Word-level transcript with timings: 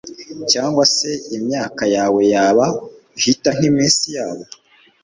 cyangwa 0.51 0.83
se 0.95 1.09
imyaka 1.37 1.83
yawe 1.95 2.21
yaba 2.33 2.65
ihita 3.17 3.49
nk'iminsi 3.57 4.07
yabo 4.17 4.43